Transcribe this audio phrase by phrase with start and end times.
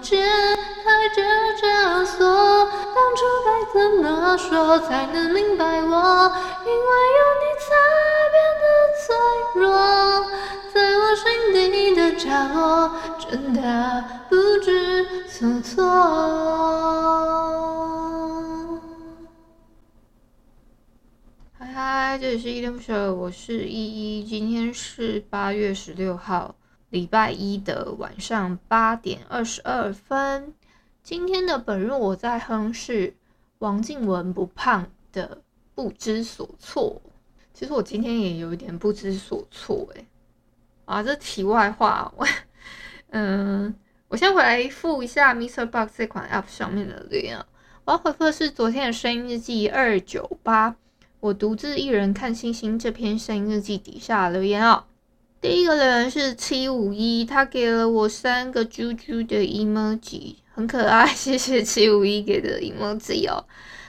[0.00, 1.22] 解开这
[1.66, 2.24] 枷锁。
[2.26, 6.32] 当初该怎么说才能明白我？
[6.64, 7.66] 因为有你才
[8.32, 8.64] 变得
[9.04, 9.14] 脆
[9.60, 9.64] 弱，
[10.74, 13.60] 在我心底的角落，真的
[14.28, 14.68] 不知
[15.28, 15.74] 所措。
[21.58, 24.24] 嗨，这里是依恋不舍，我是依依。
[24.24, 26.54] 今天是八月十六号，
[26.90, 30.54] 礼拜一的晚上八点二十二分。
[31.02, 33.14] 今天的本日我在哼是
[33.58, 35.42] 王靖雯不胖的
[35.74, 37.00] 不知所措。
[37.52, 40.06] 其实我今天也有一点不知所措哎。
[40.84, 42.26] 啊，这题外话，我
[43.10, 43.74] 嗯，
[44.08, 47.38] 我先回来复一下 MixerBox 这款 App 上面的留言。
[47.84, 50.76] 我要回复的是昨天的声音日记二九八。
[51.18, 54.84] 我独自一人看星星这篇声音日记底下留言哦，
[55.40, 63.44] 第一个留言是七五一，他给了我三个猪猪的 emoji，很可爱， 谢谢七五一给的 emoji 哦。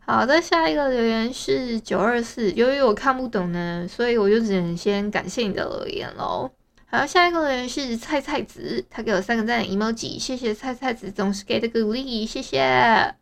[0.00, 6.50] 好的，下一个留言是九二四，由于我看不懂呢，所以我就只能先感谢你的留言喽。
[6.86, 13.14] 好，下一个留言是菜菜子，他给我三个赞 emoji，谢谢菜菜子总是给的鼓励，谢谢。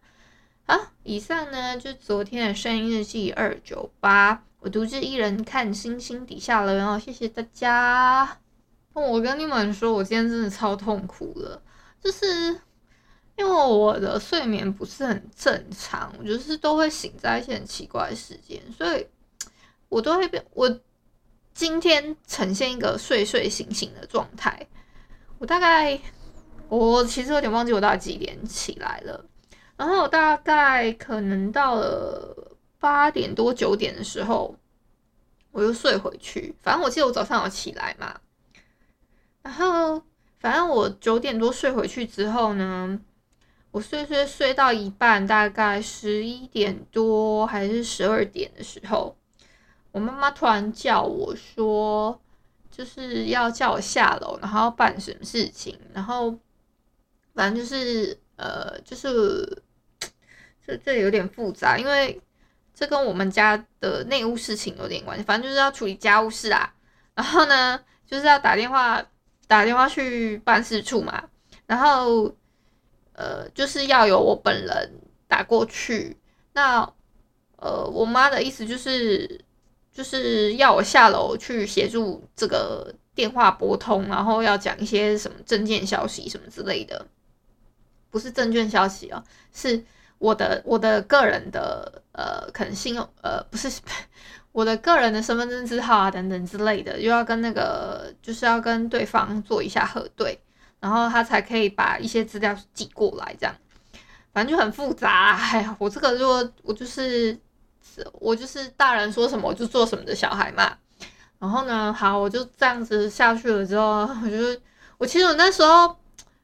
[0.67, 8.39] 好，以上呢就昨天的声音日记二九八，独自一人看星星底下了，然后谢谢大家。
[8.93, 11.63] 我跟你们说，我今天真的超痛苦的，
[12.03, 12.27] 就是
[13.37, 19.07] 因为我的睡眠不是很正常，我就是都会醒在一些很奇怪的时间，所以
[19.89, 20.45] 我都会变。
[20.53, 20.81] 我
[21.55, 24.67] 今天呈现一个睡睡醒醒的状态，
[25.39, 25.99] 我大概
[26.69, 29.25] 我其实有点忘记我到底几点起来了。
[29.77, 32.48] 然后我大概可能到了
[32.81, 34.57] 八点多九点的时候，
[35.51, 36.55] 我又睡回去。
[36.63, 38.21] 反正我记得我早上有起来嘛。
[39.43, 40.03] 然后
[40.39, 43.01] 反正我九点多睡回去之后呢，
[43.71, 49.17] 我睡睡睡到一半，大概十一点多还是十二点的时候，
[49.93, 52.21] 我妈妈突然叫我说，
[52.71, 55.79] 就是要叫我下楼，然后要办什么事情。
[55.93, 56.39] 然后
[57.35, 59.63] 反正就是呃，就是。
[60.67, 62.21] 这这有点复杂，因为
[62.79, 65.25] 这跟我们家的内务事情有点关系。
[65.25, 66.73] 反正就是要处理家务事啊，
[67.17, 69.05] 然后呢，就是要打电话
[69.49, 71.25] 打电话去办事处嘛，
[71.67, 72.33] 然后
[73.15, 74.93] 呃，就是要由我本人
[75.27, 76.17] 打过去。
[76.53, 76.89] 那
[77.57, 79.45] 呃，我妈的意思就是
[79.91, 87.09] 就是要我下楼去协助这个电话拨通，然后要讲一些什么证件消息什么之类的，
[88.09, 89.85] 不是证券消息哦，是。
[90.19, 93.71] 我的我的个人的呃，可能信用呃，不是
[94.53, 100.39] 我的个人的身份证字号啊，等等之类的，又要跟那个就是要跟对方做一下核对，
[100.81, 103.55] 然后他才可以把一些资料寄过来，这样，
[104.33, 105.37] 反正就很复杂。
[105.53, 107.39] 哎呀，我这个如果我就是
[108.15, 110.77] 我就是大人说什么我就做什么的小孩嘛。
[111.39, 114.61] 然后呢，好，我就这样子下去了之后， 我就
[114.97, 115.95] 我其实我那时候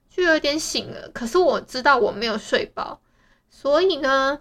[0.08, 3.00] 就有点醒了，可是我知道我没有睡饱。
[3.56, 4.40] 所以呢，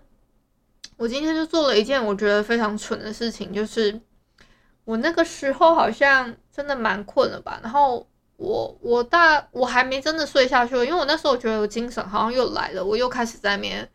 [0.98, 4.02] 我今天就做了一件我觉得非常蠢的事情，就是
[4.86, 7.60] 我那个时候好像真的蛮困了吧。
[7.62, 8.06] 然后
[8.38, 13.88] 我我大我还没真的睡下去，因为我那时候觉得我精神好像又来了，我又开始在那边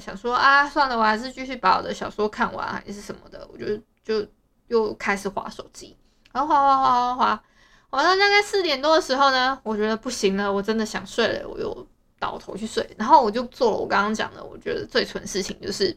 [0.00, 3.48] 想说啊，算了，我还是继续把我的小说看完还是什么的。
[3.52, 3.64] 我就
[4.02, 4.28] 就
[4.66, 5.96] 又开始划手机，
[6.32, 7.42] 然后滑滑滑滑滑，
[7.90, 11.86] 滑到大概四点多的时候呢，我觉得不行了，我真的想睡了，我又。
[12.18, 15.96] 倒头去睡，然后我就做了我刚刚讲的，我觉得最蠢的事情就是，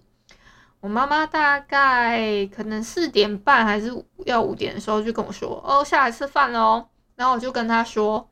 [0.80, 3.92] 我妈妈大概可能四点半还是
[4.26, 8.28] 要五点的时候就跟我说：“哦，下来吃饭喽。”然后我就跟她说：“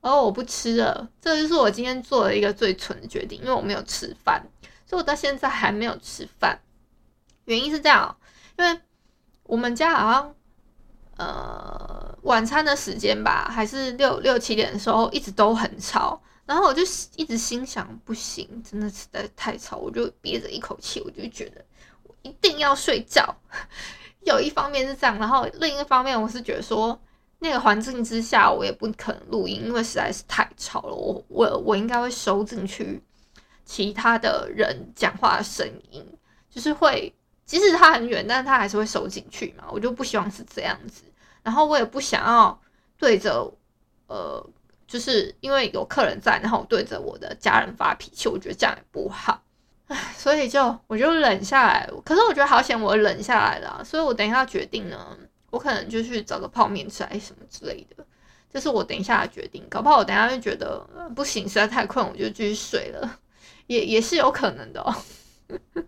[0.00, 4.42] 哦，我不吃了。”这就是我今天做的一个最蠢的决定，因为我没有吃饭，
[4.86, 6.58] 所以我到现在还没有吃饭。
[7.46, 8.16] 原因是这样，
[8.58, 8.80] 因为
[9.44, 10.34] 我们家好像
[11.16, 16.20] 呃晚餐的时间吧，还是六六七点的时候一直都很吵。
[16.46, 16.82] 然后我就
[17.16, 21.64] 一直心想，不行，真的实在太吵，我就憋着一口气，我就觉得
[22.02, 23.34] 我一定要睡觉。
[24.24, 26.98] 有一方面是这样，然后另一方面我是觉得说，
[27.38, 30.94] 那个环境之下，我也不可能录音，因为实在是太吵了。
[30.94, 33.02] 我我我应该会收进去
[33.64, 36.02] 其他的人讲话的声音，
[36.50, 37.14] 就是会，
[37.44, 39.64] 即使他很远，但是他还是会收进去嘛。
[39.70, 41.04] 我就不希望是这样子，
[41.42, 42.58] 然后我也不想要
[42.96, 43.50] 对着
[44.06, 44.46] 呃，
[44.94, 49.42] 就是因为有客人在，然后我对着我的家人发脾气，我觉得这样也不好。
[49.88, 51.90] 唉，所以就我就忍下来。
[52.04, 55.18] 可是我觉得好险，我忍下来了，所以我等一下决定呢。
[55.50, 58.06] 我可能就去找个泡面吃，还是什么之类的，
[58.52, 59.66] 这是我等一下的决定。
[59.68, 60.78] 搞不好我等一下就觉得
[61.16, 63.18] 不行，实在太困，我就继续睡了，
[63.66, 64.94] 也也是有可能的哦。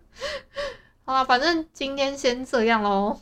[1.05, 3.21] 好了，反正今天先这样喽。